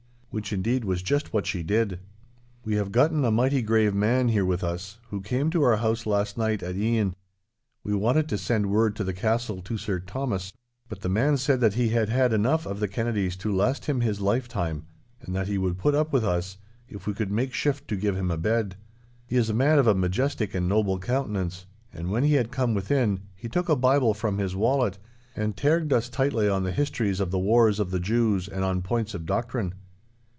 Which 0.33 0.53
indeed 0.53 0.85
was 0.85 1.03
just 1.03 1.33
what 1.33 1.45
she 1.45 1.61
did. 1.61 1.99
'We 2.63 2.75
have 2.75 2.93
gotten 2.93 3.25
a 3.25 3.31
mighty 3.31 3.61
grave 3.61 3.93
man 3.93 4.29
here 4.29 4.45
with 4.45 4.63
us, 4.63 4.97
who 5.09 5.19
came 5.19 5.49
to 5.49 5.61
our 5.63 5.75
house 5.75 6.05
last 6.05 6.37
night 6.37 6.63
at 6.63 6.77
e'en. 6.77 7.17
We 7.83 7.93
wanted 7.93 8.29
to 8.29 8.37
send 8.37 8.71
word 8.71 8.95
to 8.95 9.03
the 9.03 9.11
castle 9.11 9.61
to 9.63 9.77
Sir 9.77 9.99
Thomas; 9.99 10.53
but 10.87 11.01
the 11.01 11.09
man 11.09 11.35
said 11.35 11.59
that 11.59 11.73
he 11.73 11.89
had 11.89 12.07
had 12.07 12.31
enough 12.31 12.65
of 12.65 12.79
the 12.79 12.87
Kennedies 12.87 13.35
to 13.39 13.53
last 13.53 13.87
him 13.87 13.99
his 13.99 14.21
lifetime, 14.21 14.85
and 15.19 15.35
that 15.35 15.49
he 15.49 15.57
would 15.57 15.77
put 15.77 15.93
up 15.95 16.13
with 16.13 16.23
us, 16.23 16.57
if 16.87 17.05
we 17.05 17.13
could 17.13 17.29
make 17.29 17.53
shift 17.53 17.89
to 17.89 17.97
give 17.97 18.15
him 18.15 18.31
a 18.31 18.37
bed. 18.37 18.77
He 19.25 19.35
is 19.35 19.49
a 19.49 19.53
man 19.53 19.79
of 19.79 19.85
a 19.87 19.93
majestic 19.93 20.55
and 20.55 20.65
noble 20.65 20.97
countenance, 20.97 21.65
and 21.91 22.09
when 22.09 22.23
he 22.23 22.35
had 22.35 22.51
come 22.53 22.73
within, 22.73 23.19
he 23.35 23.49
took 23.49 23.67
a 23.67 23.75
Bible 23.75 24.13
from 24.13 24.37
his 24.37 24.55
wallet, 24.55 24.97
and 25.35 25.57
tairged 25.57 25.91
us 25.91 26.07
tightly 26.07 26.47
on 26.47 26.63
the 26.63 26.71
histories 26.71 27.19
of 27.19 27.31
the 27.31 27.37
wars 27.37 27.81
of 27.81 27.91
the 27.91 27.99
Jews 27.99 28.47
and 28.47 28.63
on 28.63 28.81
points 28.81 29.13
of 29.13 29.25
doctrine. 29.25 29.73